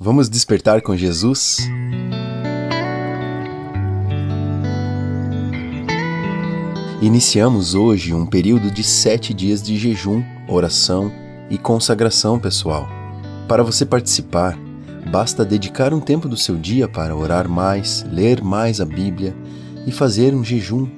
[0.00, 1.58] Vamos despertar com Jesus?
[7.00, 11.12] Iniciamos hoje um período de sete dias de jejum, oração
[11.48, 12.88] e consagração pessoal.
[13.46, 14.58] Para você participar,
[15.12, 19.32] basta dedicar um tempo do seu dia para orar mais, ler mais a Bíblia
[19.86, 20.88] e fazer um jejum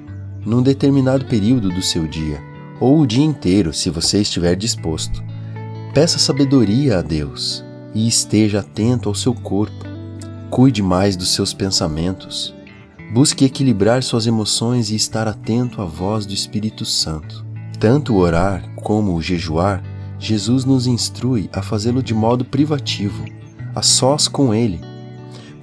[0.43, 2.41] num determinado período do seu dia,
[2.79, 5.23] ou o dia inteiro, se você estiver disposto.
[5.93, 9.85] Peça sabedoria a Deus e esteja atento ao seu corpo.
[10.49, 12.53] Cuide mais dos seus pensamentos.
[13.13, 17.45] Busque equilibrar suas emoções e estar atento à voz do Espírito Santo.
[17.79, 19.83] Tanto o orar como o jejuar,
[20.19, 23.23] Jesus nos instrui a fazê-lo de modo privativo,
[23.75, 24.81] a sós com Ele,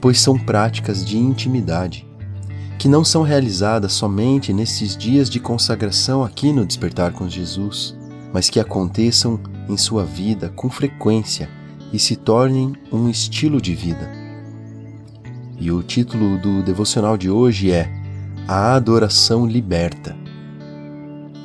[0.00, 2.06] pois são práticas de intimidade,
[2.78, 7.96] que não são realizadas somente nesses dias de consagração aqui no Despertar com Jesus,
[8.32, 11.48] mas que aconteçam em sua vida com frequência
[11.94, 14.10] e se tornem um estilo de vida.
[15.60, 17.88] E o título do devocional de hoje é
[18.48, 20.16] A Adoração Liberta.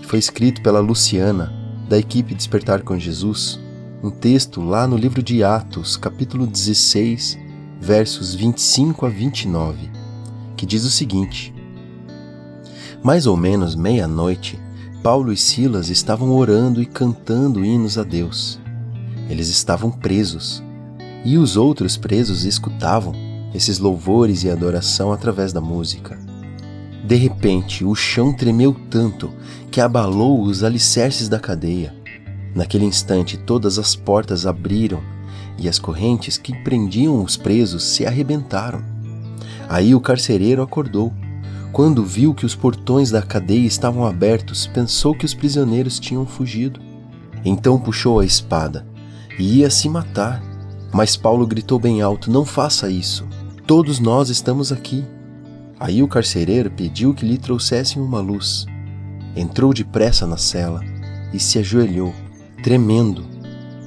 [0.07, 1.53] Foi escrito pela Luciana,
[1.87, 3.59] da equipe Despertar com Jesus,
[4.01, 7.37] um texto lá no livro de Atos, capítulo 16,
[7.79, 9.91] versos 25 a 29,
[10.57, 11.53] que diz o seguinte:
[13.03, 14.59] Mais ou menos meia-noite,
[15.03, 18.59] Paulo e Silas estavam orando e cantando hinos a Deus
[19.29, 20.63] eles estavam presos,
[21.23, 23.13] e os outros presos escutavam
[23.53, 26.17] esses louvores e adoração através da música.
[27.05, 29.31] De repente, o chão tremeu tanto
[29.71, 31.95] que abalou os alicerces da cadeia.
[32.55, 35.01] Naquele instante, todas as portas abriram
[35.57, 38.83] e as correntes que prendiam os presos se arrebentaram.
[39.67, 41.13] Aí o carcereiro acordou.
[41.71, 46.79] Quando viu que os portões da cadeia estavam abertos, pensou que os prisioneiros tinham fugido.
[47.45, 48.88] Então puxou a espada
[49.39, 50.43] e ia se matar.
[50.93, 53.25] Mas Paulo gritou bem alto: Não faça isso.
[53.65, 55.03] Todos nós estamos aqui.
[55.79, 58.65] Aí o carcereiro pediu que lhe trouxessem uma luz.
[59.35, 60.81] Entrou depressa na cela
[61.33, 62.13] e se ajoelhou,
[62.61, 63.23] tremendo,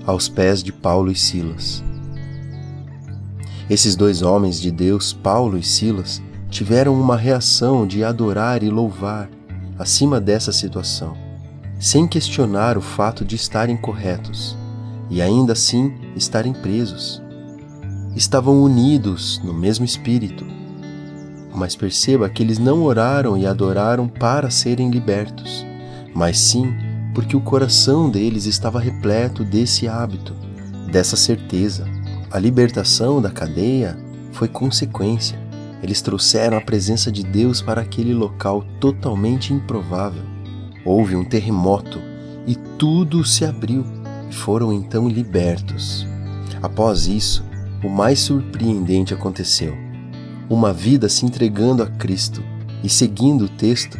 [0.07, 1.85] aos pés de Paulo e Silas.
[3.69, 9.29] Esses dois homens de Deus, Paulo e Silas, tiveram uma reação de adorar e louvar
[9.79, 11.17] acima dessa situação,
[11.79, 14.57] sem questionar o fato de estarem corretos
[15.13, 17.23] e ainda assim estarem presos.
[18.17, 20.43] Estavam unidos no mesmo espírito.
[21.55, 25.67] Mas perceba que eles não oraram e adoraram para serem libertos,
[26.15, 26.75] mas sim
[27.15, 30.35] porque o coração deles estava repleto desse hábito,
[30.91, 31.87] dessa certeza.
[32.31, 33.99] A libertação da cadeia
[34.33, 35.39] foi consequência.
[35.83, 40.23] Eles trouxeram a presença de Deus para aquele local totalmente improvável.
[40.87, 42.01] Houve um terremoto
[42.47, 43.85] e tudo se abriu
[44.33, 46.07] foram então libertos.
[46.63, 47.45] Após isso,
[47.85, 49.77] o mais surpreendente aconteceu.
[50.49, 52.43] Uma vida se entregando a Cristo,
[52.83, 53.99] e seguindo o texto,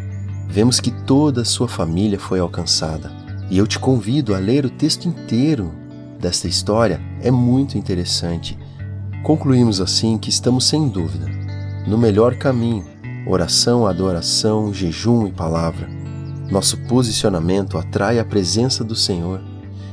[0.49, 3.11] vemos que toda a sua família foi alcançada.
[3.51, 5.73] E eu te convido a ler o texto inteiro
[6.19, 8.59] desta história, é muito interessante.
[9.23, 11.27] Concluímos assim que estamos sem dúvida
[11.87, 12.85] no melhor caminho:
[13.27, 15.89] oração, adoração, jejum e palavra.
[16.51, 19.41] Nosso posicionamento atrai a presença do Senhor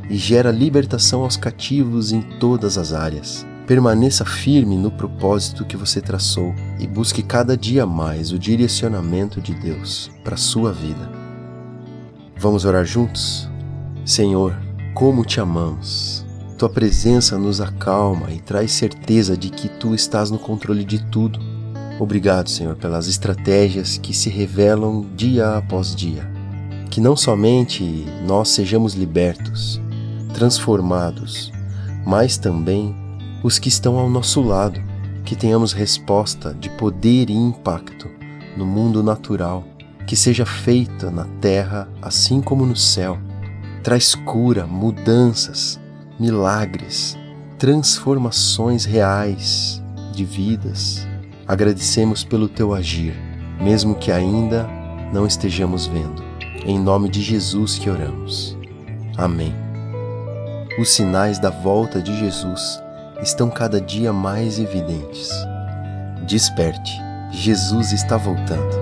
[0.10, 3.46] e gera libertação aos cativos em todas as áreas.
[3.68, 9.54] Permaneça firme no propósito que você traçou e busque cada dia mais o direcionamento de
[9.54, 11.08] Deus para a sua vida.
[12.36, 13.48] Vamos orar juntos?
[14.04, 14.56] Senhor,
[14.96, 16.26] como te amamos!
[16.58, 21.40] Tua presença nos acalma e traz certeza de que tu estás no controle de tudo.
[22.00, 26.30] Obrigado, Senhor, pelas estratégias que se revelam dia após dia.
[26.90, 29.80] Que não somente nós sejamos libertos,
[30.34, 31.52] transformados,
[32.06, 32.96] mas também
[33.44, 34.82] os que estão ao nosso lado,
[35.24, 38.10] que tenhamos resposta de poder e impacto
[38.58, 39.64] no mundo natural,
[40.06, 43.18] que seja feita na terra assim como no céu.
[43.84, 45.80] Traz cura, mudanças,
[46.20, 47.18] milagres,
[47.58, 49.82] transformações reais
[50.14, 51.08] de vidas.
[51.48, 53.16] Agradecemos pelo teu agir,
[53.62, 54.68] mesmo que ainda
[55.14, 56.24] não estejamos vendo.
[56.66, 58.58] Em nome de Jesus que oramos.
[59.18, 59.69] Amém.
[60.78, 62.82] Os sinais da volta de Jesus
[63.22, 65.30] estão cada dia mais evidentes.
[66.26, 67.02] Desperte,
[67.32, 68.79] Jesus está voltando.